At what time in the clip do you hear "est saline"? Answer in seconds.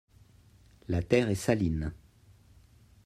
1.29-1.93